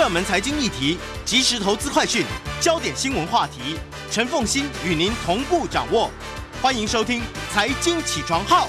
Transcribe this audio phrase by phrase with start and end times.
[0.00, 2.24] 热门财经议题、即时投资快讯、
[2.58, 3.76] 焦点新闻话题，
[4.10, 6.10] 陈凤欣与您同步掌握。
[6.62, 7.20] 欢迎收听
[7.52, 8.66] 《财经起床号》。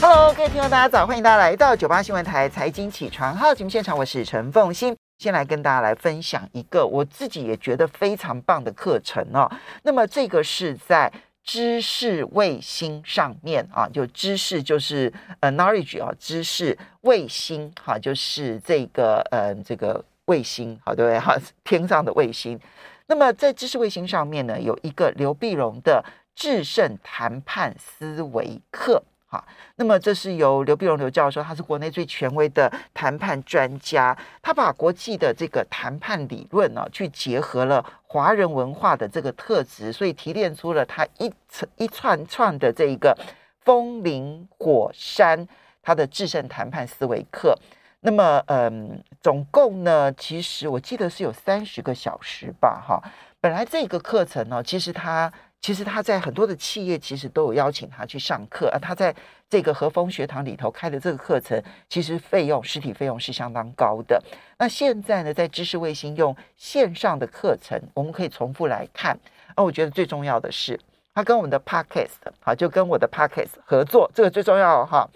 [0.00, 1.06] Hello，各位听众，大家早！
[1.06, 4.96] 欢迎大家来到九八新闻台《财经起床号》节目现场，我是陈凤欣。
[5.18, 9.50] 先来跟大家来分享一个我自己也觉得非常棒的课程哦。
[9.82, 11.12] 那么这个是在。
[11.48, 16.76] 知识卫星上面啊，就知识就是呃 knowledge 啊，知识
[17.06, 21.34] 卫星哈，就是这个呃这个卫星好对不对哈？
[21.64, 22.60] 天上的卫星。
[23.06, 29.02] 那么在知识卫星上面呢，有一个刘碧荣的制胜谈判思维课。
[29.28, 41.32] 好，那么这是由刘碧荣刘教授，他是国内最权威的谈判专家，他把国际的这个谈判理论呢、啊，去结合了华人文化的这个特质，所以提炼出了他一
[41.76, 43.16] 一串串的这一个
[43.62, 45.46] 风林火山，
[45.86, 47.56] 他的制胜谈判思维课。
[48.00, 53.00] 那么，嗯，总共呢，其实我记得是有三十个小时吧，哈。
[53.40, 55.32] 本来这个课程呢，其实他。
[55.58, 59.12] 其实他在很多的企业其实都有邀请他去上课，啊他在
[59.48, 64.22] 这个和风学堂里头开的这个课程，其实费用实体费用是相当高的。
[64.58, 69.18] 那现在呢，在知识卫星用线上的课程，我们可以重复来看。
[69.56, 70.78] 而我觉得最重要的是，
[71.14, 75.08] 他跟我们的 Podcast 好，就跟我的 Podcast 合作，这个最重要哈。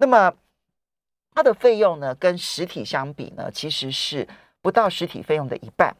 [0.00, 0.32] 那么
[1.34, 4.26] 它的费用呢，跟实体相比呢，其实是
[4.62, 5.94] 不到实体费用的一半。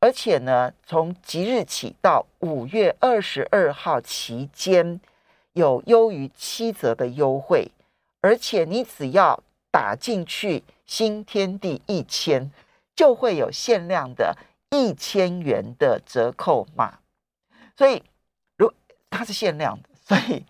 [0.00, 4.98] 而且呢，从即日起到五月二十二号期间，
[5.52, 7.70] 有优于七折的优惠。
[8.22, 9.38] 而且你只要
[9.70, 12.50] 打进去“新天地一千”，
[12.96, 14.34] 就会有限量的
[14.70, 16.98] 一千元的折扣码。
[17.76, 18.02] 所以，
[18.56, 18.72] 如
[19.10, 20.42] 它是限量的，所以。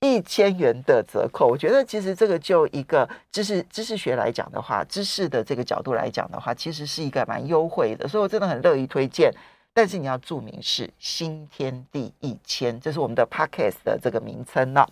[0.00, 9.32] 一千元的折扣，我觉得其实这个就一个知识知识学来讲的话，知识的这个角度来讲的话，其实是一个蛮优惠的，所以我真的很乐意推荐。
[9.76, 14.88] 但是你要注明是新天地一千，这是我们的 Podcast 的这个名称了。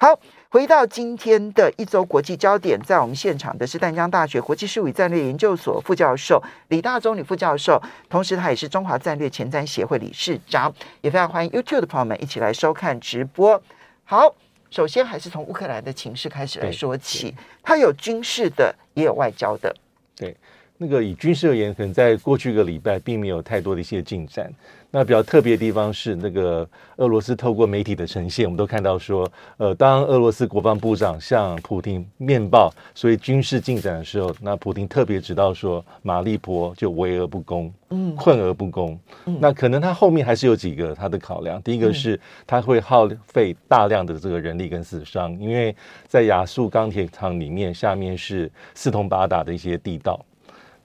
[0.00, 13.60] 好，回到今天的一周国际焦点，在我们现场的是淡江大学国际事务与战略研究所副教授李大中李副教授，同时他也是中华战略前瞻协会理事长，也非常欢迎 YouTube 的朋友们一起来收看直播。
[14.04, 14.34] 好。
[14.70, 17.32] 首先，还是从乌克兰的情势开始来说起。
[17.62, 19.72] 它有军事的，也有外交的。
[20.16, 20.36] 对，
[20.76, 24.52] 那个以军事而言，可能在过去一个礼拜，并没有太多的一些进展。
[24.90, 38.96] 那比较特别的地方是，那个俄罗斯透过媒体的呈现，我们都看到说，呃，当俄罗斯国防部长向普京面报所以军事进展的时候，那普京特别知道说，马利波就围而不攻，嗯，困而不攻。
[39.26, 41.60] 嗯，那可能他后面还是有几个他的考量。
[41.62, 45.74] 第一个是他会耗费大量的这个人力跟死伤，因为
[46.06, 50.24] 在亚速钢铁厂里面，下面是四通八达的一些地道。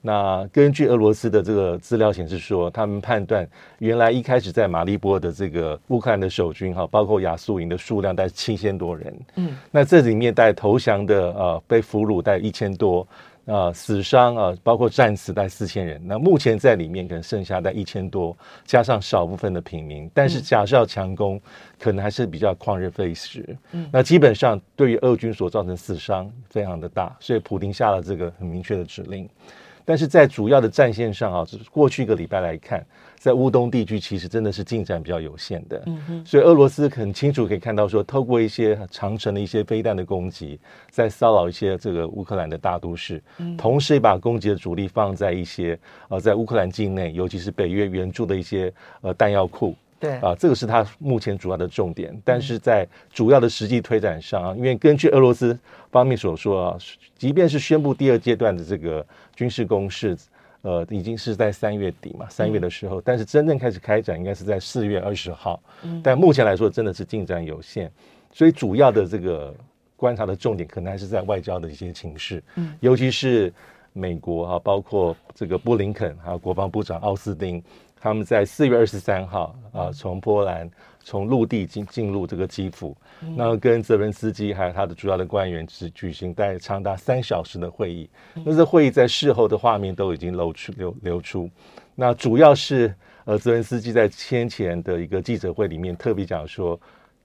[0.01, 3.45] 那根据俄罗斯的这个资料显示说，他们判断
[3.79, 13.01] 原来一开始在马利波的这个乌克兰的守军哈，包括亚速营的数量大概七千多人，嗯，那这里面带投降的呃被俘虏带一千多，
[13.45, 18.33] 啊、呃、死伤啊、呃、包括战死带四千人，那目前在里面可能剩下带一千多，
[18.63, 21.41] 加上少部分的平民，但是假设要强攻，
[21.77, 29.27] 可能还是比较旷日费时，嗯，那基本上对于俄军所造成死伤非常的大，所以普京下了这个很明确的指令。
[29.89, 32.85] 但是在主要的战线上啊，过去一个礼拜来看，
[33.17, 35.81] 在乌东地区其实真的是进展比较有限的。
[35.87, 40.59] 嗯哼，所以俄罗斯很清楚可以看到说，透过一些长城的一些飞弹的攻击，
[40.91, 43.57] 在骚扰一些这个乌克兰的大都市，嗯。
[43.57, 45.75] 同时也把攻击的主力放在一些
[46.07, 49.75] 呃在乌克兰境内，尤其是北约援助的一些呃弹药库。
[49.99, 50.17] 对。
[50.17, 55.57] 啊，这个是他目前主要的重点，但是在主要的实际推展上啊，因为根据俄罗斯
[55.89, 56.77] 方面所说啊，
[57.17, 59.03] 即便是宣布第二阶段的这个
[59.39, 60.17] 军事攻势，
[60.63, 65.63] 呃，已经是在三月底嘛，三月的时候，但是真正开始开展应该是在四月二十号，
[66.03, 67.89] 但目前来说真的是进展有限，
[68.33, 69.55] 所以主要的这个
[69.95, 72.43] 观察的重点可能还是在外交的一些情势，
[72.81, 73.53] 尤其是
[73.93, 77.63] 美国啊，包括这个布林肯还有国防部长奥斯汀。
[78.01, 80.69] 他们在四月二十三号啊，从波兰
[81.03, 82.95] 从陆地进进入这个基辅，
[83.35, 88.09] 那跟泽伦斯基还有他的主要的官员是举行大概长达三小时的会议。
[88.45, 91.49] 那这会议在事后的画面都已经露出流流出。
[91.95, 92.93] 那主要是
[93.25, 96.79] 呃，泽伦斯基在先前的一个记者会里面特别讲说，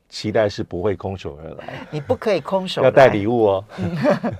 [0.08, 1.86] 期待是不会空手而来。
[1.90, 3.64] 你不可以空手，要带礼物哦。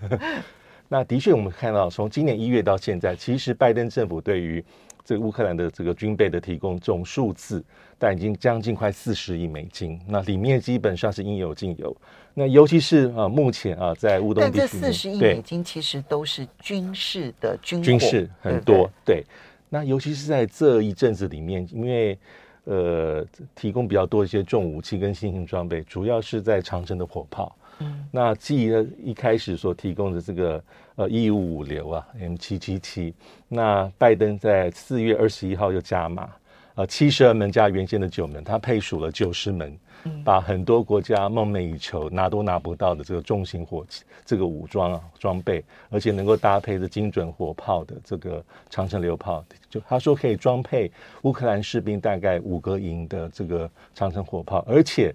[0.88, 4.62] 那的确，我们看到从今年一月到现在，其实拜登政府对于
[5.04, 7.62] 这个乌克兰的这个军备的提供总数字，
[7.98, 10.00] 但已经将近快四十亿美金。
[10.08, 11.94] 那里面基本上是应有尽有。
[12.32, 18.90] 那尤其是啊，目前啊，在乌东地区，但这四十亿美金其实都是军事的军军事很多。
[19.04, 19.24] 对，对，
[19.68, 22.18] 那尤其是在这一阵子里面，因为
[22.64, 23.24] 呃，
[23.54, 27.54] 提供比较多一些重武器跟新型装备，主要是在长城的火炮。
[27.80, 28.70] 嗯，那继
[29.02, 30.62] 一开始所提供的这个
[30.94, 33.12] 呃一五五流啊 M 七七七，
[33.48, 36.30] 那拜登在四月二十一号又加码，
[36.76, 39.76] 呃七十二门加原先的九门，他配属了九十门，
[40.24, 48.40] 把很多国家梦寐以求拿都拿不到的这个重型火器这个武装啊装备，而且能够搭配着精准火炮的这个
[48.70, 50.88] 长城榴炮，就他说可以装配
[51.22, 55.12] 乌克兰士兵大概五个营的这个长城火炮，而且。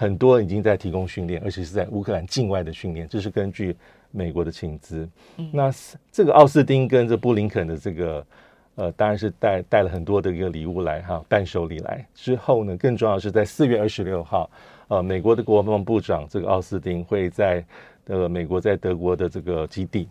[0.00, 3.76] 很多已经在提供训练，而且是在乌克兰境外的训练，这是根据
[4.10, 5.06] 美国的请资。
[5.36, 5.70] 嗯、那
[6.10, 8.26] 这个奥斯汀跟这布林肯的这个，
[8.76, 12.02] 呃，当然是带带了很多的一个礼物来哈，伴手礼来。
[12.14, 14.48] 之后呢，更重要的是在四月二十六号，
[14.88, 17.62] 呃，美国的国防部长这个奥斯汀会在
[18.06, 20.08] 呃美国在德国的这个基地，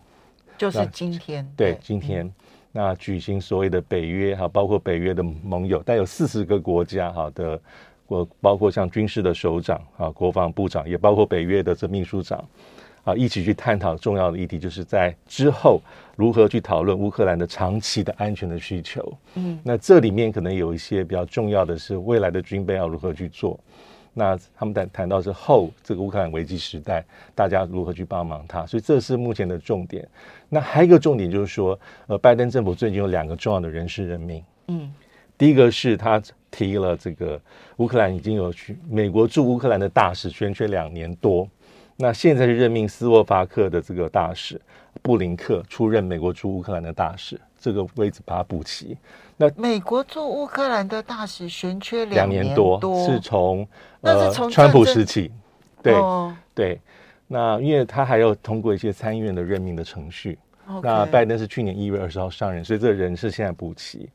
[0.56, 2.32] 就是今天，对，对，今天、嗯、
[2.70, 7.60] 那举行所谓的北约哈，包括北约的盟友，带有四十个国家哈的。
[8.10, 12.44] 我包括像军事的首长啊，国防部长，也包括北约的这秘书长
[13.04, 15.80] 啊，一起去探讨重要的议题，就是在之后
[16.16, 19.16] 如何去讨论乌克兰的长期的安全的需求。
[19.36, 23.56] 嗯，那这里面可能有一些比较重要的是未来的军备要如何去做。
[24.12, 30.04] 那他们谈谈到是后这个乌克兰危机时代，大家如何去帮忙他，所以这是目前的重点。
[30.48, 31.78] 那还有一个重点就是说，
[32.08, 34.42] 呃，拜登政府最近有两个重要的人事任命。
[34.66, 34.92] 嗯。
[35.40, 37.40] 第一个是他提了这个
[37.78, 41.48] 乌克兰已经有去美国驻乌克兰的大使悬缺两年多，
[41.96, 44.60] 那现在是任命斯洛伐克的这个大使
[45.00, 48.98] 布林克出任美国驻乌克兰的大使，这个位置把它补齐。
[49.38, 53.66] 那美国驻乌克兰的大使悬缺两年多，是从
[54.02, 55.32] 呃川普时期，
[55.82, 56.78] 对、哦、对，
[57.26, 60.38] 那因为他还要通过一些参议院的任命的程序。
[60.82, 64.08] 那拜登是去年一月二十号上任，所以这个人是现在补齐。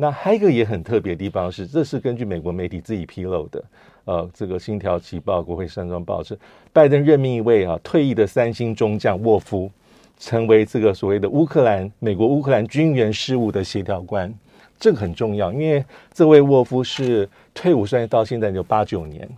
[0.00, 3.62] 那还有一个也很特别的地方是，这是根据美国媒体自己披露的，
[4.06, 6.38] 呃，这个《星条旗报》、《国会山庄报》是
[6.72, 9.70] 拜登任命一位啊退役的三星中将沃夫，
[10.18, 14.32] 成为这个所谓的乌克兰美国乌克兰军援事务的协调官，
[14.78, 19.28] 这个很重要，因为这位沃夫是退伍，虽然到现在有八九年。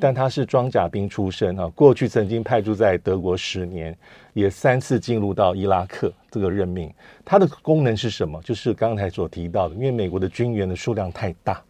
[0.00, 3.94] 但他是装甲兵出身啊，过去曾经派驻在德国十年，
[4.32, 6.90] 也三次进入到伊拉克这个任命。
[7.24, 8.40] 他的功能是什么？
[8.42, 11.62] 就是刚才所提到的，因为美国的军援的数量太大，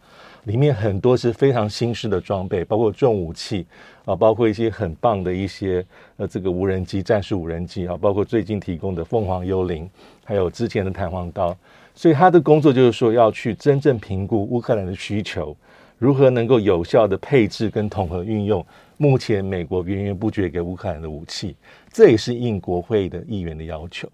[0.45, 3.67] 里面很多是非常新式的装备，包括重武器
[4.05, 5.85] 啊，包括一些很棒的一些
[6.17, 9.91] 呃这个无人机、战术无人机啊，包括最近提供的凤凰幽灵，
[10.25, 11.57] 还有之前的弹簧刀。
[11.93, 15.55] 所以他的工作就是说要去真正评估乌克兰的需求。
[16.01, 18.67] 如何能够有效的配置跟统合运用
[18.97, 21.55] 目前美国源源不绝给乌克兰的武器，
[21.93, 24.09] 这也是应国会的议员的要求。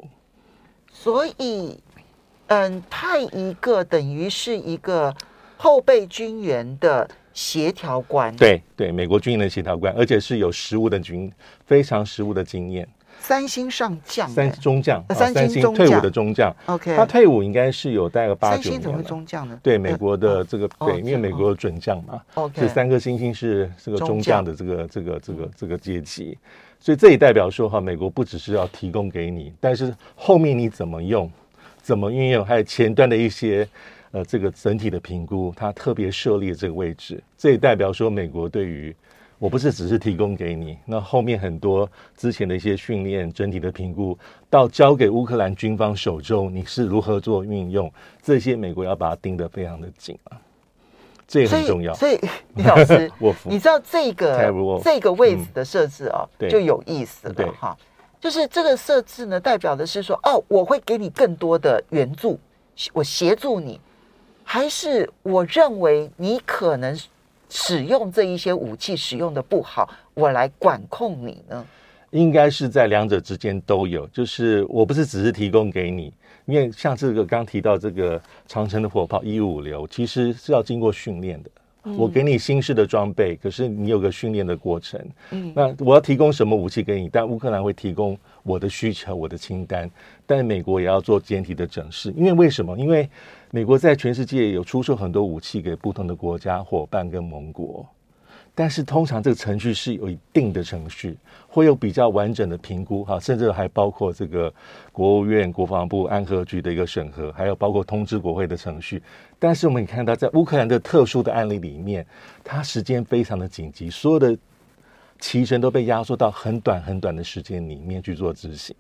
[0.91, 1.79] 所以，
[2.49, 5.15] 嗯，派一个等于是一个
[5.57, 8.35] 后备军援的协调官。
[8.35, 11.33] 对对，美国军人的协调官，而且是有实务的军，
[11.67, 12.89] 非常实务的经验。
[13.27, 16.55] 三星上将，三中将，三星中退伍的中将。
[16.67, 18.63] OK，他退伍应该是有带个八九年。
[18.63, 19.59] 三星怎么会中将呢？
[19.65, 22.23] 对，美国的这个对，因为美国有准将嘛。
[22.35, 26.39] OK，这三颗星星是这个中将的这个这个这个这个阶级，
[26.79, 31.29] 所以这也代表说哈，美国不只是要提供给你，但是后面你怎么用，
[31.83, 33.69] 怎么运用，还有前端的一些
[34.13, 38.95] 呃这个整体的评估，它特别设立这个位置，这也代表说美国对于。
[39.39, 47.93] 我不是只是提供给你，那后面很多之前的一些训练、整体的评估，到交给乌克兰军方手中，你是如何做运用？
[48.23, 50.41] 这些美国要把它盯得非常的紧啊，
[51.29, 51.93] 这也很重要。
[51.93, 52.19] 所以，
[52.55, 53.13] 李老师，
[53.45, 57.77] 你知道这个这个位置的设置哦，嗯、就有意思了哈。
[58.19, 62.41] 就是这个设置呢，代表的是说，哦，我会给你更多的援助，
[62.95, 63.79] 我协助你，
[64.43, 66.99] 还是我认为你可能。
[67.49, 71.65] 使用这一些武器使用的不好，我来管控你呢？
[72.11, 74.07] 应该是在两者之间都有。
[74.09, 76.13] 就是我不是只是提供给你，
[76.47, 81.51] 因为像这个刚提到这个长城的火炮一五流，其实是要经过训练的。
[81.89, 85.01] 嗯、我给你新式的装备，可是你有个训练的过程。
[85.31, 87.09] 嗯，那我要提供什么武器给你？
[87.09, 89.89] 但乌克兰会提供我的需求、我的清单，
[90.27, 92.13] 但美国也要做简体的整饰。
[92.17, 92.77] 因为为什么？
[92.77, 93.09] 因为
[93.51, 97.87] 美国在全世界有出售很多武器给不同的国家伙伴跟盟国，
[98.55, 104.53] 但是通常这个程序是有一定的程序，会有比较完整的评估哈，甚至还包括这个
[104.93, 109.03] 国务院、国防部、安和局的一个审核，还有包括通知国会的程序。
[109.39, 112.05] 但是我们看到，在乌克兰的特殊的案例里面，
[112.43, 114.37] 它时间非常的紧急，所有的
[115.21, 118.75] 期程都被压缩到很短很短的时间里面去做执行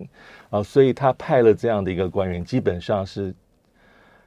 [0.50, 3.34] 啊，所以他派了这样的一个官员，基本上是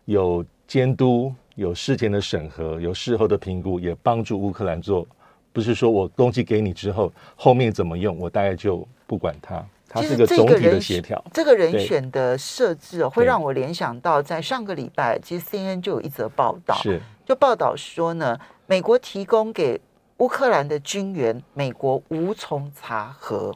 [0.10, 5.06] 有监督、有事前的审核、有事后的评估，也帮助乌克兰做。
[5.54, 9.64] 不是说我东西给你之后，后面怎么用，我大概就不管它。
[9.88, 11.24] 它是个总体的协调。
[11.32, 19.80] 这个人选的设置会让我联想到，在上个礼拜，其实 CNN 就有一则报道，是就报道说呢，美国提供给
[20.18, 23.56] 乌克兰的军援，美国无从查核，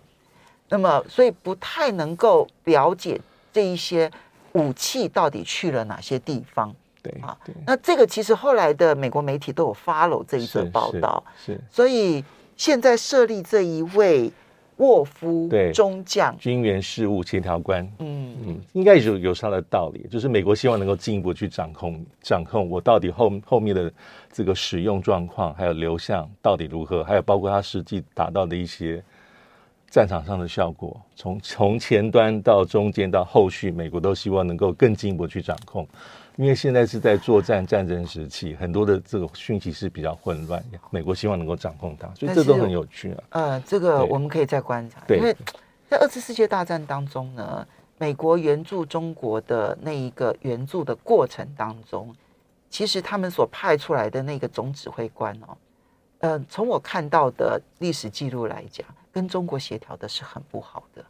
[0.69, 3.19] 那么所以不太能够了解
[3.51, 4.11] 这一些
[4.53, 6.73] 武器到底去了哪些地方。
[7.01, 12.23] 对啊，那这个其实后来的美国媒体都有 follow 这一则报道，是，所以
[12.55, 14.31] 现在设立这一位
[14.77, 16.33] 沃夫中将。
[16.37, 18.23] 军援事务协调官，嗯。
[18.45, 23.91] 嗯，应该有有他的道理，就是美国希望能够进一步去掌控掌控我到底后后面的
[24.31, 29.01] 这个使用状况，还有流向到底如何，还有包括他实际达到的一些
[29.93, 35.87] 战场上的效果，从从前端到中间到后续，美国都希望能够更进一步去掌控。
[36.35, 43.23] 因为现在是在作战战争时期，很多的这个讯息是比较混乱，美国希望能够掌控它，所以这都很有趣啊。
[43.29, 45.31] 呃，这个我们可以再观察，因为
[45.87, 47.63] 在二次世界大战当中呢，
[47.99, 52.11] 美国援助中国的那一个援助的过程当中，
[52.67, 55.57] 其实他们所派出来的那个总指挥官哦，
[56.21, 61.05] 呃，从我看到的历史记录来讲，跟中国协调的是很不好的。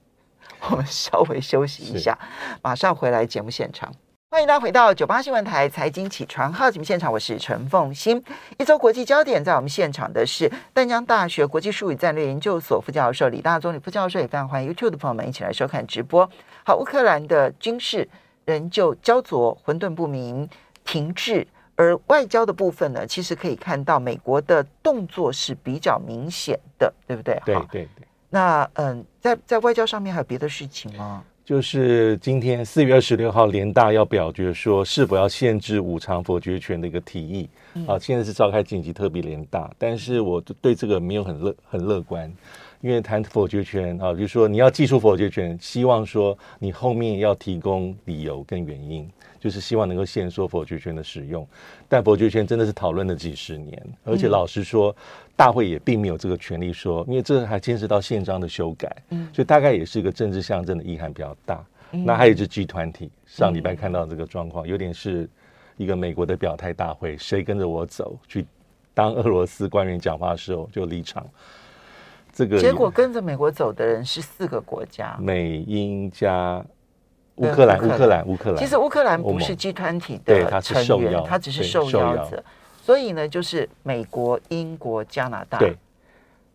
[0.70, 2.18] 我们稍微休息一下，
[2.62, 3.92] 马上回来节目现场。
[4.30, 8.22] 欢迎大家回到九八新闻台财经起床号节目现场，我是陈凤欣。
[8.58, 16.30] 一周国际焦点，在我们现场的是淡江大学国际术语战略研究所副教授李大中李副教授，也非常欢迎 YouTube 的朋友们一起来收看直播。
[16.66, 18.10] 好，乌克兰的军事
[18.46, 20.50] 仍旧焦灼、混沌不明、
[20.84, 27.42] 停滞，而外交的部分呢，其实可以看到美国的动作是比较明显的，对不对？
[27.46, 28.08] 对对对。
[28.30, 31.24] 那嗯，在在外交上面还有别的事情吗？
[31.46, 37.50] 就是今天四月二十六号，联大要表决说是否要限制五常否决权的一个提议。
[37.86, 42.32] 啊，现在是召开紧急特别联大，但是我对这个没有很乐很乐观，
[42.80, 49.10] 因为谈否决权啊，就是说你要祭出否决权，希望说你后面要提供理由跟原因，
[49.44, 51.46] 就是希望能够限缩否决权的使用。
[51.90, 54.96] 但否决权真的是讨论了几十年，而且老实说。
[55.36, 61.66] 大会也并没有这个权利说，因为这还牵涉到宪章的修改，嗯，所以大概也是一个政治象征的意涵比较大。
[61.92, 65.28] 嗯、那还有一支 G 团体上礼拜看到这个状况，有点是
[65.76, 68.46] 一个美国的表态大会，谁跟着我走去
[68.94, 71.28] 当俄罗斯官员讲话的时候就离场。
[72.32, 76.64] 这个结果跟着美国走的人是四个国家：美、英加
[77.36, 78.58] 乌克兰、乌克兰、乌克兰。
[78.58, 82.44] 其实乌克兰不是 G 团体的成员，他只是受邀者。
[82.82, 85.76] 所以呢，就是美国、英国、加拿大，对，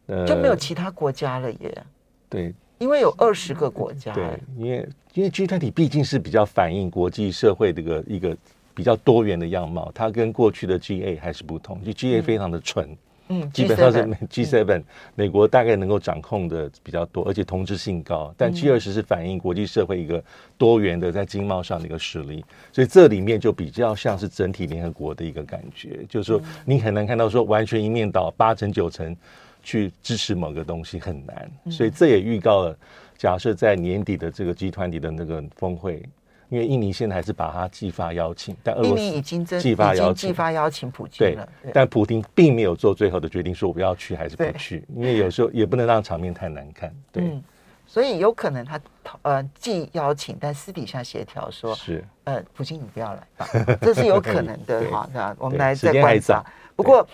[0.06, 1.82] 呃，就没有其他国家了耶。
[2.28, 4.12] 对，因为有二十个国家。
[4.12, 4.24] 对，
[4.56, 8.36] 因为因为 G 团体毕竟是比较反映国际社会的一个一个
[8.74, 11.82] 比较多元的样貌，它跟过去的 GA 还是不同。
[11.82, 12.86] 就 GA 非常的纯。
[12.86, 12.96] 嗯
[13.28, 18.34] 嗯，基本上是 G7，嗯，美国大概能够掌控的比较多，而且同质性高。
[18.36, 20.22] 但 G20 是反映国际社会一个
[20.56, 29.16] 多元的在经贸上的一个实力，所以这里面就比较像是整体联合国的一个感觉，就是说你很难看到说完全一面倒八成九成
[29.62, 32.78] 去支持某个东西很难，所以这也预告了，
[33.16, 36.02] 假设在年底的这个集团里的那个峰会。
[36.48, 41.48] 因为印尼现在还是把他寄发邀请，但俄罗斯已经寄发邀请，寄发邀请普京了。
[41.62, 44.82] 对，但普京并没有做最后的决定，说我要去还是不去。
[44.94, 46.90] 因为有时候也不能让场面太难看。
[47.12, 47.44] 对，嗯、
[47.86, 48.80] 所以有可能他
[49.22, 53.46] 呃寄邀请，但私底下协调说是呃普京你不要来吧，
[53.82, 55.08] 这是有可能的 哈。
[55.12, 56.42] 那我们来再观察。
[56.74, 57.06] 不过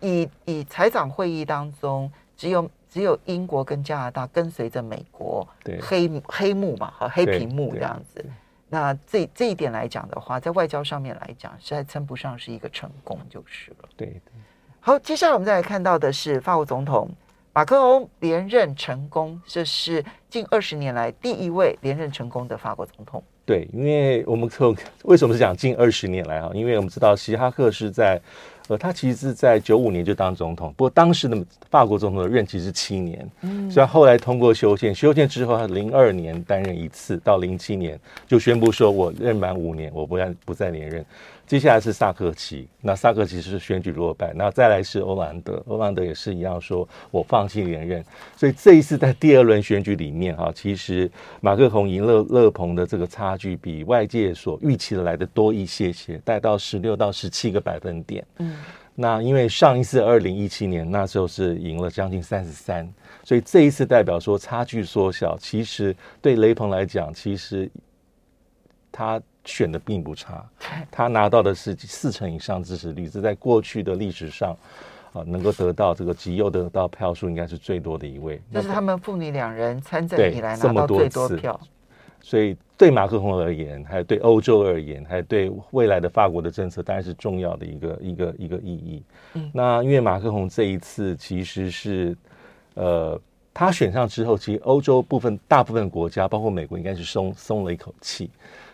[0.00, 8.24] 以以财长会议当中，只有只有英国跟加拿大跟随着美国，对黑黑幕嘛和黑屏幕这样子。
[8.70, 13.88] 那这这一点来讲的话，在外交上面来讲，实在称不上是一个成功就是了。
[13.96, 14.32] 对对。
[14.80, 17.10] 好，接下来我们再来看到的是法国总统
[17.52, 23.22] 马克龙连任成功，这是近二十年来第一位连任成功的法国总统。
[23.44, 26.50] 对，因为我们从为什么是讲近二十年来哈？
[26.54, 28.20] 因为我们知道希哈克是在。
[28.70, 31.36] 呃，他其实是在九五年就当总统，不过当时的
[31.68, 37.98] 法国总统的任期是七年，嗯，所以后来通过修宪，修宪之后他零二年担任一次，到零七年
[38.28, 41.04] 就宣布说我任满五年，我不再不再连任。
[41.50, 48.04] 接下来是萨克奇，那萨克奇是选举落败，那再来是欧兰德，欧兰德也是一样说我放弃连任。
[48.36, 58.24] 所以这一次在第二轮选举里面哈，其实马克宏赢了勒庞的这个差距比外界所预期的来的多一些些，带到十六到十七个百分点。
[58.38, 58.56] 嗯，
[58.94, 62.88] 那因为上一次二零一七年那时候是赢了将近三十三，
[63.24, 65.36] 所以这一次代表说差距缩小。
[65.36, 67.68] 其实对勒庞来讲，其实
[68.92, 69.20] 他。
[69.50, 70.44] 选的并不差，
[70.90, 74.56] 他拿到的是四成以上支持率，这在过去的历史上
[75.12, 78.40] 啊，能够得到这个极右得到票数应该是最多的一位。
[78.52, 81.60] 这是他们父女两人参政以来拿到最多票。
[82.22, 89.02] 所以对马克宏而言，还有对欧洲而言，还有对未来的法国的政策，当然是重要的一个一个一个意义。
[89.34, 92.14] 嗯，那因为马克宏这一次其实是
[92.74, 93.18] 呃，
[93.54, 98.30] 他选上之后，其实欧洲部分大部分国家，包括美国，应该是松松了一口气。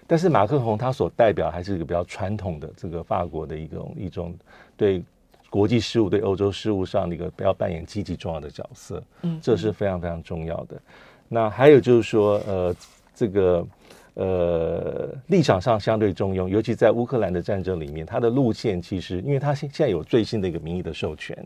[0.07, 4.35] 但是马克宏他所代表还是一个比较传统的这个法国的一种一种
[4.77, 5.03] 对
[5.51, 10.81] 国际事务、对欧洲事务上的一个要扮演积极重要的角色，嗯，这是非常非常重要的。
[11.29, 12.77] 那还有就是说，呃，
[13.15, 13.67] 这个
[14.15, 21.37] 呃立场上相对中庸，尤其在乌克兰的战争里面，他的路线其实，因为他现现在有最新的一个民意的授权，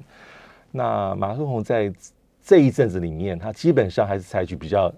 [0.70, 1.92] 那马克宏在
[2.42, 4.92] 这一阵子里面，他基本上还是采取比较。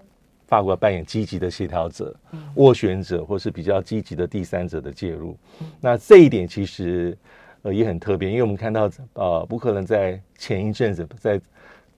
[0.45, 2.15] 法国扮演积极的协调者、
[2.57, 5.35] 斡旋者，或是比较积极的第三者的介入。
[5.81, 7.17] 那这一点其实
[7.63, 11.41] 呃也很特别，因为我们看到呃乌克兰在前一阵子在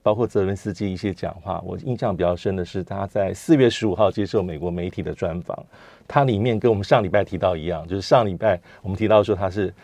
[0.02, 5.66] 包括泽伦斯基一些讲话，我印象比较深的是他在四月十五号接受美国媒体的专访，
[6.08, 9.74] 他里面跟我们上礼拜提到一样，就是上礼拜我们提到说他是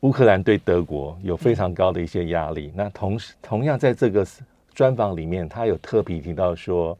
[0.00, 2.72] 乌克兰对德国有非常高的一些压力。
[2.74, 4.24] 那同时同样在这个
[4.72, 6.96] 专访里面，他有特别提到说。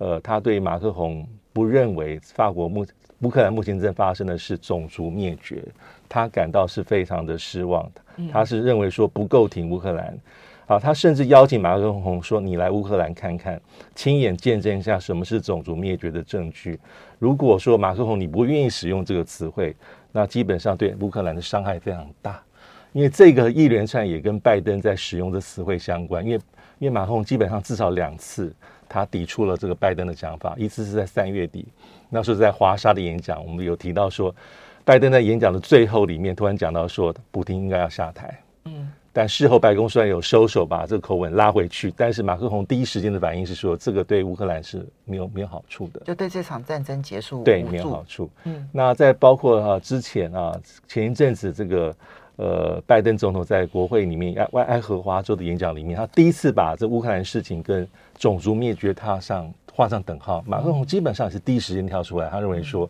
[0.00, 2.86] 呃，他对马克宏不认为法国目
[3.20, 5.62] 乌克兰目前正发生的是种族灭绝，
[6.08, 8.00] 他感到是非常的失望的。
[8.32, 10.18] 他是认为说不够挺乌克兰，
[10.66, 13.60] 啊，他甚至邀请马克宏说：“你来乌克兰看看，
[13.94, 16.80] 亲眼见证一下什么是种族灭绝的证据。”
[17.20, 19.76] 如果说马克宏你不愿意使用这个词汇，
[20.12, 22.42] 那基本上对乌克兰的伤害非常大。
[22.94, 26.40] 因为这个一连串也跟拜登在使用的词汇相关，因为
[26.78, 28.50] 因为马克宏基本上至少两次。
[28.90, 31.64] 他抵触了这个拜登的讲法，一次是在三月底，
[32.08, 34.34] 那时候在华沙的演讲，我们有提到说，
[34.84, 38.36] 拜登在演讲的最后里面突然讲到说，普丁应该要下台。
[38.64, 48.28] 嗯，但事后白宫虽然有收手，把这个口吻拉回去，但是马克宏第一时间的反应是说，这个对乌克兰是没有没有好处的，就对这场战争结束对没有好处。
[48.42, 51.94] 嗯，那在包括啊之前啊前一阵子这个。
[52.40, 60.42] 呃，拜登总统在国会里面爱爱荷华州的演讲里面，他第一次把这乌克兰事情跟种族灭绝踏上画上等号。
[60.46, 62.88] 马克龙基本上也是第一时间跳出来，他认为说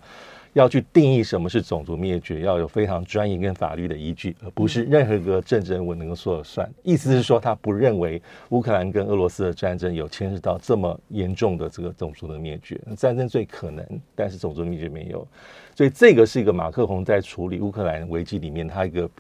[0.53, 6.73] 要去定义什么是种族灭绝，要有非常专业跟法律的依据，而不是任何一个政治人物能够说了算。
[6.85, 12.81] 意思是说，他不认为乌克兰跟俄罗斯的战争有牵涉到这么严重的这个种族的灭绝。
[12.97, 13.85] 战争最可能，
[14.15, 15.27] 但是种族灭绝没有。
[15.75, 19.11] 所以这个是一个马克龙在处理乌克兰危机里面他一个。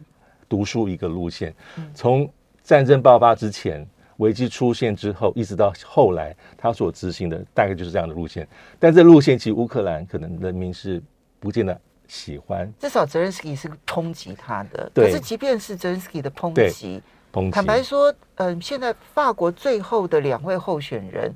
[0.50, 1.54] 读书一个路线，
[1.94, 2.28] 从
[2.62, 3.86] 战争爆发之前，
[4.16, 8.46] 危机出现之后，一直到后来，他所执行的大概就是这样的路线。
[8.78, 11.00] 但这路线其实乌克兰可能人民是
[11.38, 12.70] 不见得喜欢。
[12.80, 17.00] 至少泽连斯基是抨击他的，可是即便是泽连斯基的抨击，
[17.32, 21.32] 抨击，坦白说，嗯、呃，现在法国最后的两位候选人。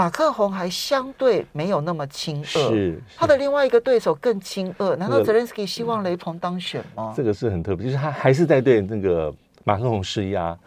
[0.00, 4.96] 马克宏还相对没有那么亲俄，是他的另外一个对手更亲俄。
[4.96, 7.12] 难道泽连斯基希望雷朋当选吗？
[7.14, 9.30] 这个是很特别，就是他还是在对那个
[9.62, 10.58] 马克宏施压。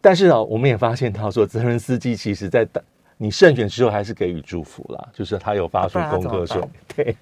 [0.00, 2.66] 但是啊，我们也发现到说，泽连斯基其实在
[3.18, 7.14] 你胜选之后还是给予祝福了，就是他有发出公歌说对。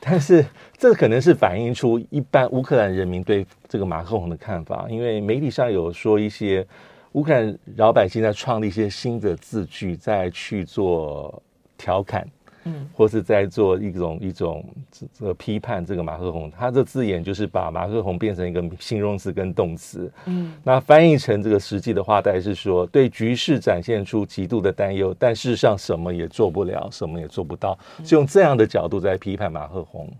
[0.00, 0.44] 但是
[0.76, 6.66] 这可能是反映出一般乌克兰人民对这个马克宏的看法，因为媒体上有说一些。
[7.12, 11.42] 乌克兰老百姓在创立一些新的字句，在去做
[11.78, 12.28] 调侃，
[12.64, 30.12] 嗯，或是在做一种一种这个批判这个马克宏，他的字眼就是把马克宏变成一个形容词跟动词，嗯，那翻译成这个实际的话，大概是说对局势展现出极度的担忧，但事实上什么也做不了，什么也做不到，是用这样的角度在批判马克宏，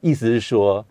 [0.00, 0.82] 意思是说。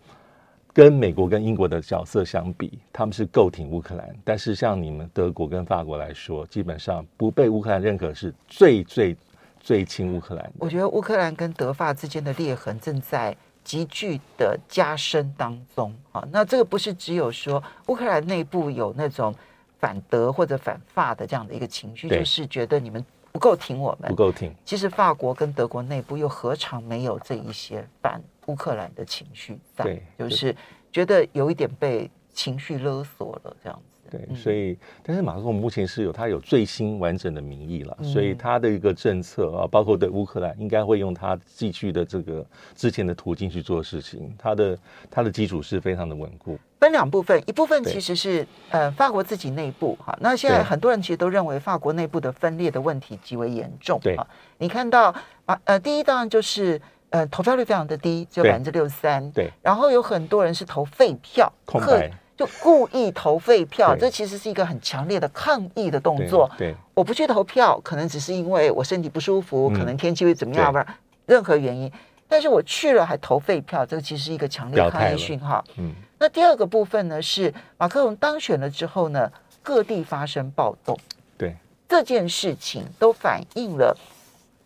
[0.72, 9.16] 跟美国跟英国的角色相比，他们是够挺乌克兰，但是像你们德国跟法国来说，基本上不被乌克兰认可是最最
[9.58, 10.52] 最亲乌克兰。
[10.58, 16.26] 我觉得乌克兰跟德法之间的裂痕正在急剧的加深当中啊。
[16.30, 19.34] 那这个不是只有说乌克兰内部有那种
[19.78, 24.54] 反德或者反法的这样的一个情绪，就是觉得你们不够挺我们，不够挺。
[24.64, 30.54] 其实法国跟德国内部又何尝没有这一些反乌克兰的情绪在，对，就是
[30.90, 33.84] 觉得有一点被情绪勒索了这样子。
[34.10, 44.34] 对，所以，但是马克龙目前是有他有最新完整的民意了，嗯、所以他的一个政策啊，包括对乌克兰，应该会用他继续的这个之前的途径去做事情。
[44.36, 46.58] 他的他的基础是非常的稳固。
[46.80, 54.00] 分两部分，一部分其实是呃法国自己内部哈，那现在很多人其实都认为法国内部的分裂的问题极为严重。
[54.02, 54.16] 对，
[54.58, 55.14] 你看到
[55.46, 56.82] 啊呃，第一当然就是。
[57.10, 59.30] 呃，投票率非常的低，只有百分之六十三。
[59.32, 66.48] 对，然后有很多人是投废票，空白，就故意投废票，这其实是一个很强烈的抗议的动作。
[66.56, 70.78] 对，对我不去投票，可能只是因为我身体不舒服，嗯、可能天气会怎么样，不
[71.26, 71.90] 任何原因。
[72.28, 75.64] 但是我去了还投废票，这个其实是一个强烈抗议讯号。
[75.78, 79.28] 嗯，那第二个部分呢，是马克龙当选了之后呢，
[79.64, 80.96] 各地发生暴动。
[81.36, 81.56] 对，
[81.88, 83.96] 这件事情都反映了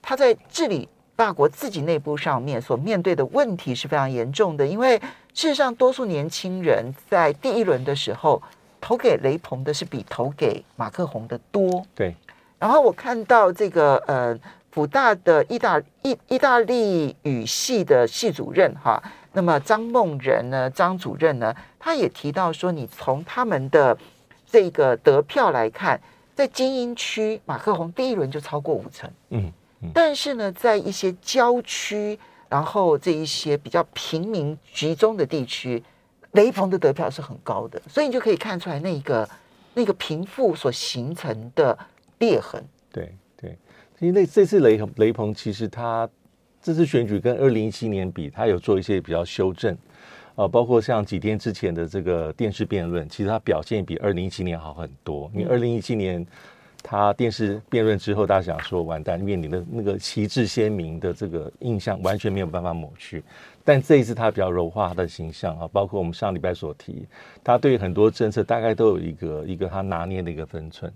[0.02, 0.86] 他在治理。
[1.16, 4.98] 法国自己内部上面所面对的问题是非常严重的，因为
[5.32, 8.42] 事实上，多数年轻人在第一轮的时候
[8.80, 11.84] 投给雷鹏的是比投给马克宏的多。
[11.94, 12.14] 对。
[12.58, 14.38] 然后我看到这个呃，
[14.70, 23.96] 辅大的意大意意大利语系的系主任哈，那么张梦仁呢，张主任呢，他也提到说，你从他们的
[24.46, 26.00] 这个得票来看，
[26.34, 29.10] 在精英区，马克宏第一轮就超过五成。
[29.30, 29.52] 嗯。
[29.92, 32.18] 但是呢，在一些郊区，
[32.48, 35.82] 然后这一些比较平民集中的地区，
[36.32, 39.28] 雷鹏的得票是很高的，所以你就可以看出来那个
[39.74, 41.76] 那个贫富所形成的
[42.18, 42.64] 裂痕。
[42.92, 43.58] 对对，
[43.98, 46.08] 因为这次雷雷鹏其实他
[46.62, 49.76] 这次选举跟二零一七年比，他有做一些比较修正
[50.36, 56.24] 啊，包括像几天之前的这个电视辩论，其实他表现比二零一七年好很多，因为二零一七年。
[56.86, 63.24] 他电视辩论之后，大家想说完蛋，面临的那个旗帜鲜明的这个印象完全没有办法抹去。
[63.64, 67.06] 但这一次他比较柔化他的形象啊，包括我们上礼拜所提，
[67.42, 70.92] 他对很多政策大概都有一个一个他拿捏的一个分寸。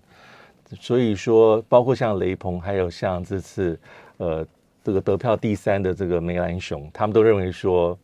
[0.78, 3.80] 所以说，包括像雷鹏，还有像这次
[4.18, 4.46] 呃
[4.84, 7.98] 这个得票第三的这个梅兰雄，他们都认为说，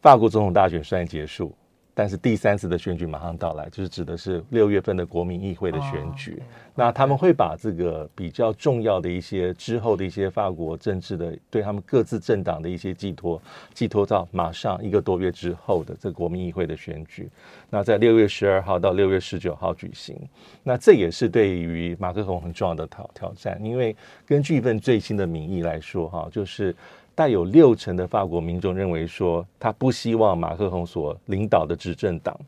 [0.00, 1.54] 法国总统大选虽然结束。
[2.00, 6.32] 但是第三次的选举马上到来，就是指的是六月份的国民议会的选举。
[6.32, 6.42] Oh.
[6.74, 13.38] 那他们会把这个比较重要的一些之后的一些法国政治的对他们各自政党的一些寄托，
[13.74, 17.28] 寄托到马上一个多月之后的这国民议会的选举。
[17.68, 20.16] 那在六月十二号到六月十九号举行。
[20.62, 26.74] 那这也是对于马克龙很重要的挑挑战，因为根据一份最新的民意来说，哈，就是。
[27.14, 32.38] 带有六成的法国民众认为说，他不希望马克宏所领导的执政党，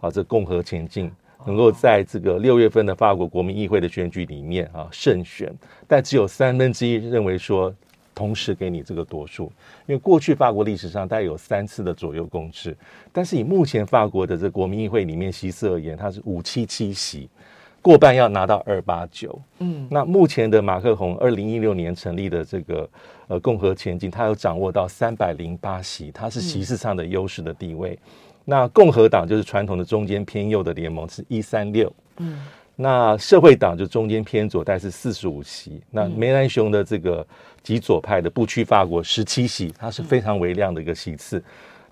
[0.00, 1.10] 啊，这共和前进
[1.46, 5.50] 能够在这个六月份的法国国民议会的选举里面啊胜选，
[5.86, 7.74] 但只有三分之一认为说，
[8.14, 9.44] 同时给你这个多数，
[9.86, 12.76] 因为过去法国历史上大概有三次的左右共治，
[13.12, 17.28] 但是以目前法国的这国民议会里面席次而言，它是五七七席。
[17.80, 22.88] 过半要拿到二八九，嗯，那目前的马克宏二零一六年成立的这个
[23.28, 27.90] 呃共和前进，他有掌握到三百零八席，他是席次上的优势的地位。
[27.92, 28.10] 嗯、
[28.44, 32.44] 那共和党就是传统的中间偏右的联盟是一三六，嗯，
[32.76, 35.80] 那社会党就中间偏左，大概是四十五席。
[35.90, 37.26] 那梅兰雄的这个
[37.62, 41.38] 极左派的不屈法国十七席，它是非常微量的一个席次。
[41.38, 41.44] 嗯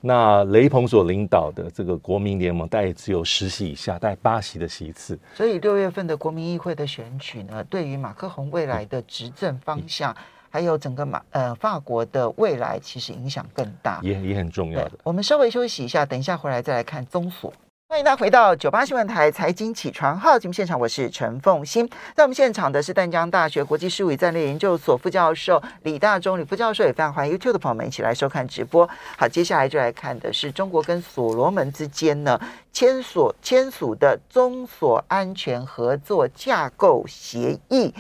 [0.07, 5.19] 那雷鹏所领导的这个国民联盟，大概只有十席以下，大概八席的席次。
[5.35, 10.17] 所以六月份的国民议会的选举呢，对于马克宏未来的执政方向，嗯、
[10.49, 14.93] 还有整个马呃法国的未来，其实影响更大，也也很重要的。
[15.03, 17.53] 我们稍微休息一下，等一下回来再来看综所。
[17.89, 21.89] 欢迎大家回到九八新闻台财经起床号节目现场，我是陈凤欣。
[22.17, 28.89] 在我们现场的是淡江大学国际事务与战略研究所副教授李大中李副教授，也非常欢迎 YouTube 的朋友们一起来收看直播。
[29.17, 32.39] 好，接下来就来看的是中国跟所罗门之间呢
[32.73, 37.95] 签所签署的中所安全合作架构协议。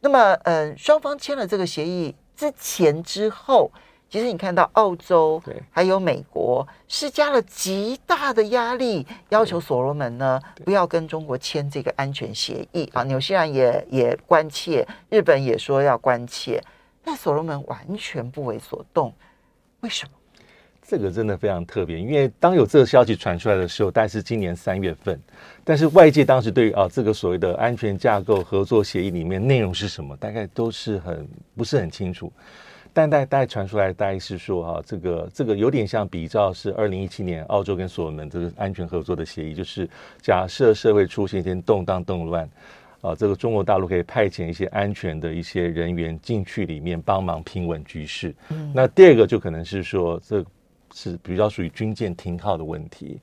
[0.00, 3.70] 那么，嗯，双方签了这个协议之前之后。
[4.10, 13.04] 其实你看到澳洲还有美国施加了极大的压力，要求所罗门呢不要跟中国签这个安全协议啊。
[13.04, 16.60] 纽西兰也也关切，日本也说要关切，
[17.04, 19.14] 但所罗门完全不为所动，
[19.82, 20.10] 为什么？
[20.82, 25.20] 这个真的非常特别，因为当有这个消息传出来的时候，大概是今年三月份，
[25.62, 32.32] 但是外界当时对于啊这个所谓的安全架构合作协议里面内容是什么，大概都是很不是很清楚。
[32.92, 39.88] 但大概传出来，大概是说哈，这个这个有点像比照是二零一七年澳洲跟所罗门这个安全合作的协议，就是
[40.20, 42.48] 假设社会出现一些动荡动乱，
[43.00, 48.34] 啊，这个中国大陆可以派遣一些安全的一些人员进去里面帮忙平稳局势。
[48.50, 50.44] 嗯，那第二个就可能是说，这
[50.92, 53.20] 是比较属于军舰停靠的问题。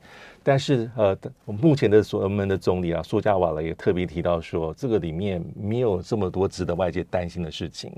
[0.47, 1.13] 但是呃，
[1.45, 7.91] 目前的所罗门的总理啊，苏加瓦勒也特别提到说，这个里面没有这么多值得外界担心的事情，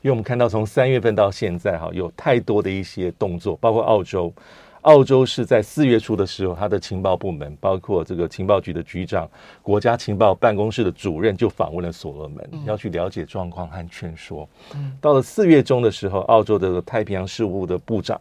[0.00, 4.32] 因为我们看到从三月份到现在哈，有太多的一些动作，包括澳洲，
[4.80, 9.28] 澳洲是在四月初的时候，他的情报部门，包括这个情报局的局长、
[9.60, 14.48] 国家情报办公室的主任就访问了所罗门，嗯、要去了解状况和劝说。
[14.74, 18.18] 嗯、到了四月中的时候，澳洲的太平洋事务的部长。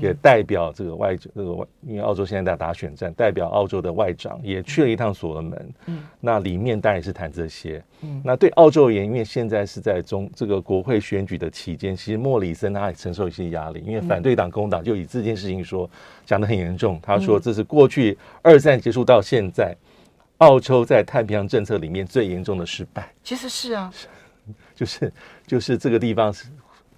[0.00, 5.74] 也代表这个外这个外，因为澳洲现在在打选战，代表澳洲的外长也去了一趟所罗门。
[5.86, 7.82] 嗯，那里面当然是谈这些。
[8.02, 15.88] 嗯，那对澳洲而言，因为现在是在中这个国会选举的期间，其实莫里森他也承受一些压力，因为反对党工党就以这件事情说
[16.24, 16.98] 讲得很严重。
[17.02, 19.76] 他说这是过去二战结束到现在，
[20.38, 23.12] 澳洲在太平洋政策里面最严重的失败。
[23.22, 23.92] 其实是啊，
[24.74, 25.12] 就是
[25.46, 26.46] 就是这个地方是。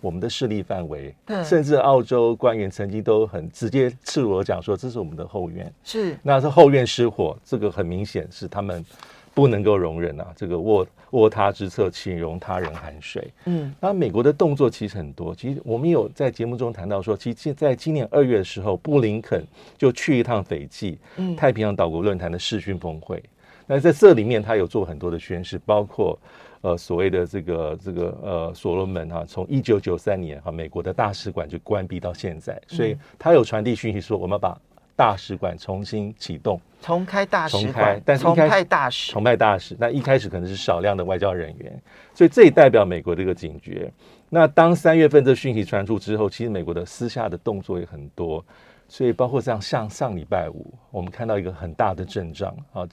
[0.05, 8.85] 我们的势力范围，对，甚至澳洲官员曾经都很直接赤裸讲说，这是我们的后院，是，那是后院失火，这个很明显是他们
[9.33, 13.33] 不能够容忍啊，这个卧卧榻之侧，岂容他人酣睡？
[13.47, 19.43] 嗯，那美国的动作其实很多，其实我们有在节目中谈到说，其实在今年二月的时候，布林肯
[19.79, 23.23] 就去一趟斐济，嗯，太平洋岛国论坛的视讯峰会，
[23.67, 26.19] 那在这里面他有做很多的宣示，包括。
[26.65, 34.59] 呃，所谓的这个这个呃，所罗门哈，从一九九三年哈，美国的大使馆就关闭到现在，所以他有传递讯息说，我们把
[34.97, 39.77] 大使馆重新启动，重开大使馆，但是重派大使，重派大使。
[39.79, 41.83] 那一开始可能是少量的外交人员，
[42.15, 43.93] 所以这也代表美国的一个警觉。
[44.31, 48.43] 那当三月份这讯息传出之后，其实美国的私下的动作也很多，
[48.89, 52.89] 所以包括像上上礼拜五，我们看到一个很大的阵仗啊，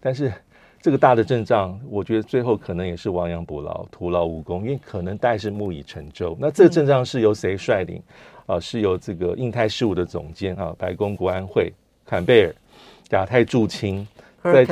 [0.00, 0.32] 但是。
[0.82, 6.36] 这个大的阵仗，我觉得最后可能也是亡羊补牢、徒劳无功，因为可能大概是木已成舟。
[6.40, 8.02] 那这个阵仗是由谁率领？
[8.46, 11.72] 啊，是由这个印太事务的总监啊，白宫国安会
[12.04, 12.52] 坎贝尔、
[13.10, 14.04] 亚太驻青，
[14.42, 14.66] 在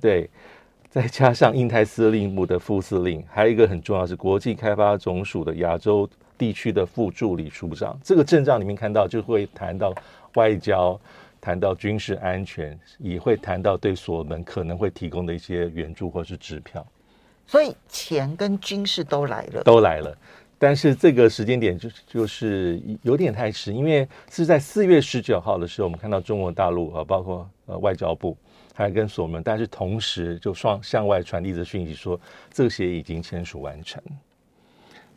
[0.00, 0.30] 对，
[0.88, 7.98] 再加上印太司令部的副司令，还有一个很重要是国际开发总署的亚洲地区的副助理署长。
[8.04, 9.92] 这个阵仗里面看到就会谈到
[10.34, 10.98] 外交。
[11.40, 16.84] 谈到军事安全，也会谈到对所门可能会提供的一些援助或是支票，
[17.46, 20.16] 所以钱跟军事都来了，都来了。
[20.58, 28.36] 但是这个时间点就就是有点太迟，因为是在四月十九号的时候，我们看到中国大陆啊，包括呃外交部
[28.74, 32.18] 还跟所门，但是同时就双向外传递着讯息说，
[32.50, 34.02] 这些已经签署完成。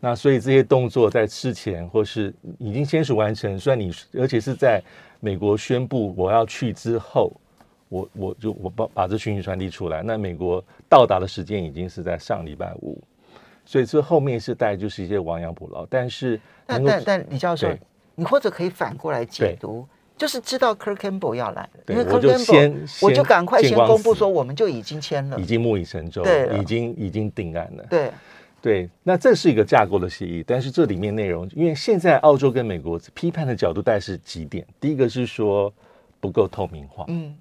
[0.02, 4.84] 那所以这些动作在之前或是已经签署完成，虽然你而且是在。
[5.20, 7.32] 美国宣布我要去之后，
[7.90, 10.02] 我我就我把把这讯息传递出来。
[10.02, 13.02] 那美国到达的时间已经是在上礼拜五，
[13.66, 15.86] 所以这后面是带就是一些亡羊补牢。
[15.88, 17.68] 但是，但但但李教授，
[18.16, 19.86] 你或者可以反过来解读，
[20.18, 28.12] 就是知道 Kirk Campbell 要来了，对因为 Kurt Campbell 我就赶快先公布说我们就已经签了，已经木已成舟，对，已经已经定案了，对。
[28.62, 35.74] 对，那这是一个架构的协议，但是这里面内容，因为现在澳洲跟美国批判的角度大概是几点，第一个是说
[36.20, 37.34] 不够透明化，嗯，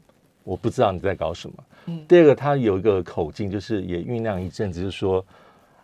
[0.44, 1.54] 我不知道你在搞什么，
[1.86, 5.26] 嗯，第二个他有一个口径，就是也酝酿一阵子，就是说，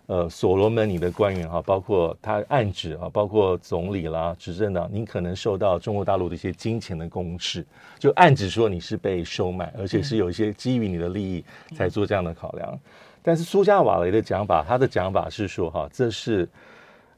[0.06, 7.66] 呃，所罗门你的官员哈，包括他暗指啊，包括总理啦、执政党，你可能受到中国大陆的一些金钱的攻势，
[7.98, 11.44] 就暗指说你是被收买，而且是有一些基于你的利益
[11.74, 12.70] 才做这样的考量。
[12.72, 12.80] 嗯
[13.26, 16.46] 但是苏加瓦雷的讲法，他的讲法是说，哈，这是，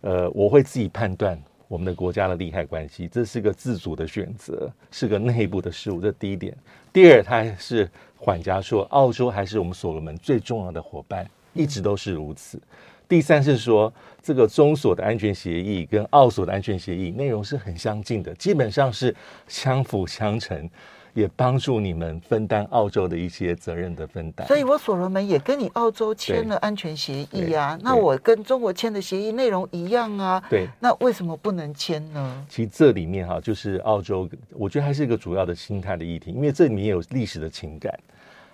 [0.03, 6.57] 呃，我会自己判断我们的国家的利害关系，这是个自主的选择，是个内部的事务，这第一点。
[6.93, 12.63] 第二，他还是缓颊说，澳洲还是我们所罗门最重要的伙伴，一直都是如此。
[13.09, 13.93] 第三是说，
[14.23, 19.13] 这个中所的安全协议跟澳所的安全协议内容是很相近的，基本上是
[19.49, 20.71] 相辅相成。
[21.17, 27.77] 也帮助你们分担澳洲的一些责任的分担，所以我所罗门也跟你澳洲签了安全协议啊。
[27.83, 30.45] 那我跟中国签的协议内容一样啊。
[30.51, 32.47] 对，那为什么不能签呢？
[32.51, 37.99] 其实这里面哈，就是澳洲，我觉得还是一个主要的心态的议题，因为这里面有历史的情感，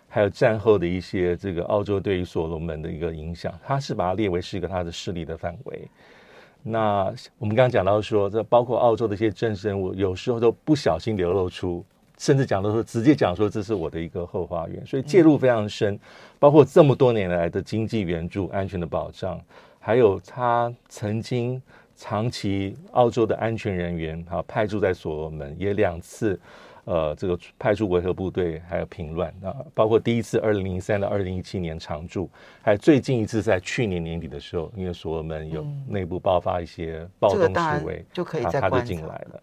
[0.09, 5.89] 还有战后的一些这个澳洲对于所罗门的一个影响，它是把它列为是一个它的势力的范围。
[6.63, 11.85] 那我们刚刚讲到说，这包括澳洲的一些政治人物，有时候都不小心流露出，
[12.23, 15.99] 甚至讲到说，直接讲说这是我的一个后花园，所以介入非常深。
[16.39, 19.41] 包括这么多年来的经济援助、安全的保障，
[19.81, 21.61] 还有他曾经
[21.97, 26.39] 长期澳洲的安全人员啊派驻在所罗门，也两次。
[26.85, 32.29] 呃，这个派出维和部队，还有平乱啊，包括第一次二零零三到二零一七年常驻，
[32.61, 39.43] 还有最近一次在去年年底的时候，因为所罗门有内部爆发一些暴动示威，嗯这个、就可以再观察他就进来了。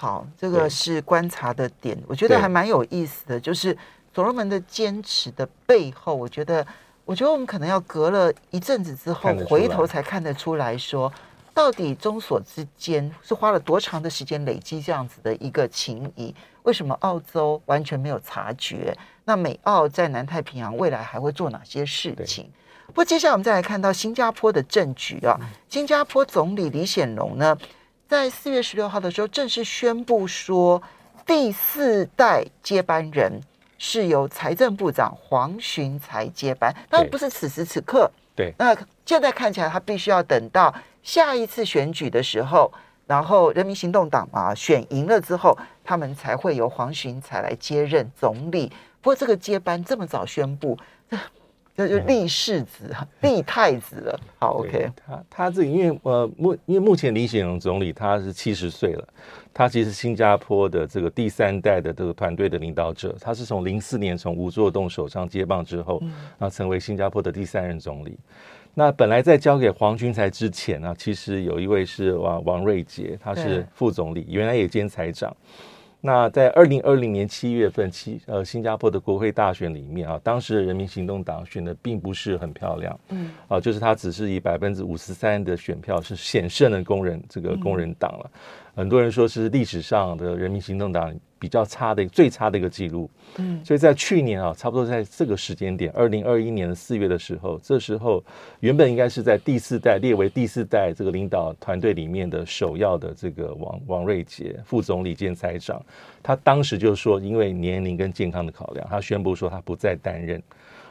[0.00, 3.76] 好，这个是观察的点，我觉得还蛮有意思的，就是
[4.14, 6.64] 所罗门的坚持的背后，我觉得，
[7.04, 11.12] 我觉得我们可能要隔了一阵子之后回头才看得出来说，
[11.52, 16.32] 到底中所之间是花了多长的时间累积这样子的一个情谊。
[16.62, 18.96] 为什么澳洲完全没有察觉？
[19.24, 22.48] 那美澳在南太平洋未来还会做哪些事情？
[22.86, 25.36] 不过接下来我们再来看到新加坡的政局啊，
[25.68, 27.58] 新加坡总理李显龙呢，
[28.08, 30.82] 在四月十六号的时候正式宣布说，
[31.26, 33.38] 第四代接班人
[33.76, 38.10] 是由财政部长黄循财接班，当然不是此时此刻。
[38.34, 42.72] 对，那现在看起来他必须要等到下一次选举的时候。
[43.06, 48.68] 然后人民行动党啊选赢了之后，他们才会由黄循才来接任总理。
[49.00, 50.78] 不过这个接班这么早宣布，
[51.78, 54.20] 这就立世子、立太子了。
[54.40, 54.90] 好，OK。
[54.96, 59.08] 他他这因为呃目因为目前李显龙总理他是七十岁了，
[59.54, 66.02] 他其实新加坡的这个第三代的这个团队的领导者，他是从零四年从吴作栋手上接棒之后，
[66.40, 68.18] 啊成为新加坡的第三任总理。
[68.74, 75.32] 那本来在交给黄循财之前呢，其实有一位是王王瑞杰，他是副总理，原来也兼财长。
[76.00, 88.30] 那在二零二零年七月份，七呃新加坡的国会大选里面啊，当时的人民行动党选的并不是很漂亮，嗯，啊，就是他只是以百分之五十三的选票是险胜了工人这个工人党了。
[88.76, 98.22] 很多人说是历史上的人民行动党比较差的最差的一个记录，嗯，所以在去年啊，差不多在这个时间点，二零二一年的四月的时候，这时候
[98.60, 105.80] 原本应该是在第四代列为第四代这个领导团队里面的首要的这个王王瑞杰副总理兼财长，
[106.22, 110.42] 他当时就说，因为年龄跟健康的考量，他宣布说他不再担任。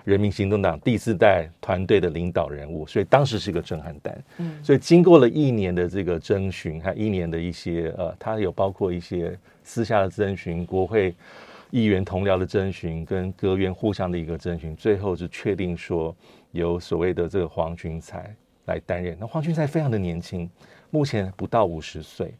[0.05, 4.23] 人民行动党第四代团队的领导人物，所以当时是一个震撼弹。
[4.37, 11.13] 嗯，所以经过了一年的这个征询，还一年的一些呃，他有包括一些私下的征询，国会
[11.71, 16.15] 议员同僚的征询，跟阁员互相的一个征询，最后就确定说
[16.53, 18.33] 由所谓的这个黄群才
[18.65, 19.17] 来担任。
[19.19, 20.49] 那黄群才非常的年轻，
[20.89, 22.33] 目前不到五十岁。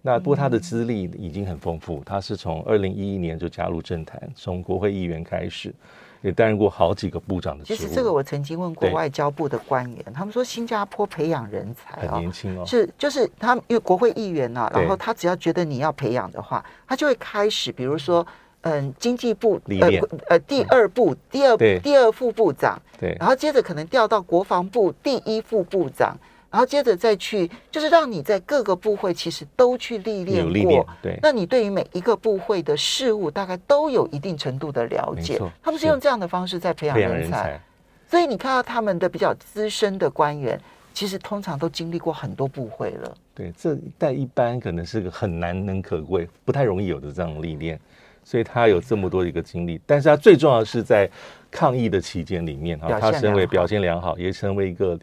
[0.00, 5.74] 那不过他的资历已经很丰富，他是从二零一一年就加入政坛，从国会议员开始。
[6.22, 7.76] 也担任过好几个部长的职务。
[7.76, 18.26] 其实这个我曾经问过外交部的官员，他们说新加坡培养人才啊，很年轻哦，是就是他们因为国会议员啊，然后他只要觉得你要培养的话，他就会开始，比如说
[18.62, 19.88] 嗯，经济部呃
[20.28, 26.16] 呃第二部第二第二副部长，对，然后接着可能调到国防部第一副部长。
[26.52, 35.40] 然后接着再去，就是让你在各个部会其实都去历练过，练对，那你对于每一个部会的事物大概都有一定程度的了解。
[35.62, 37.60] 他们是用这样的方式在培养人才，人才，
[38.06, 40.60] 所以你看到他们的比较资深的官员，
[40.92, 43.14] 其实通常都经历过很多部会了。
[43.34, 47.80] 对，这但一般可能是个很难能可贵、不太容易有的这样历练，
[48.22, 49.80] 所以他有这么多的一个经历。
[49.86, 51.08] 但是他最重要的是在
[51.50, 54.98] 抗疫的期间里面哈，他身为表现良好，也成为一个。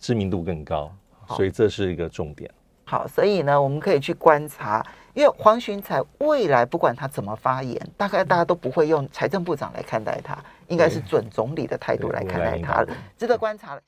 [0.00, 0.90] 知名度更高，
[1.28, 2.50] 所以这是一个重点。
[2.84, 4.84] 好，所以呢，我们可以去观察，
[5.14, 10.36] 因为黄循财未来不管他怎么发言，大概大家都不会用财政部长来看待他，
[10.66, 13.80] 应该是准总理的态度来看待他了，值得观察了。